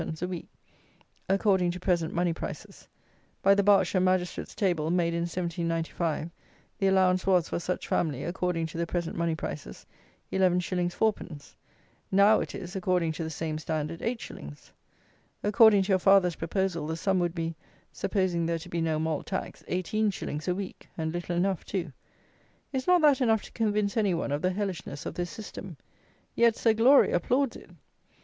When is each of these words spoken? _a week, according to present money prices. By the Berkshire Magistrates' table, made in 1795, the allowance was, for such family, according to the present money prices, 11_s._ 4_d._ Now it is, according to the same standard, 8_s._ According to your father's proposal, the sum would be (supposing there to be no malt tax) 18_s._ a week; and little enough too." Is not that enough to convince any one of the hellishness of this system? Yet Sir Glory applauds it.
_a 0.23 0.27
week, 0.27 0.47
according 1.29 1.69
to 1.69 1.79
present 1.79 2.11
money 2.11 2.33
prices. 2.33 2.87
By 3.43 3.53
the 3.53 3.61
Berkshire 3.61 3.99
Magistrates' 3.99 4.55
table, 4.55 4.89
made 4.89 5.13
in 5.13 5.25
1795, 5.29 6.31
the 6.79 6.87
allowance 6.87 7.27
was, 7.27 7.47
for 7.47 7.59
such 7.59 7.87
family, 7.87 8.23
according 8.23 8.65
to 8.65 8.79
the 8.79 8.87
present 8.87 9.15
money 9.15 9.35
prices, 9.35 9.85
11_s._ 10.33 10.65
4_d._ 10.89 11.53
Now 12.11 12.39
it 12.39 12.55
is, 12.55 12.75
according 12.75 13.11
to 13.11 13.23
the 13.23 13.29
same 13.29 13.59
standard, 13.59 13.99
8_s._ 13.99 14.71
According 15.43 15.83
to 15.83 15.89
your 15.91 15.99
father's 15.99 16.35
proposal, 16.37 16.87
the 16.87 16.97
sum 16.97 17.19
would 17.19 17.35
be 17.35 17.53
(supposing 17.91 18.47
there 18.47 18.57
to 18.57 18.69
be 18.69 18.81
no 18.81 18.97
malt 18.97 19.27
tax) 19.27 19.63
18_s._ 19.69 20.47
a 20.47 20.55
week; 20.55 20.89
and 20.97 21.11
little 21.13 21.35
enough 21.35 21.63
too." 21.63 21.93
Is 22.73 22.87
not 22.87 23.03
that 23.03 23.21
enough 23.21 23.43
to 23.43 23.51
convince 23.51 23.95
any 23.95 24.15
one 24.15 24.31
of 24.31 24.41
the 24.41 24.49
hellishness 24.51 25.05
of 25.05 25.13
this 25.13 25.29
system? 25.29 25.77
Yet 26.33 26.55
Sir 26.55 26.73
Glory 26.73 27.11
applauds 27.11 27.55
it. 27.55 27.69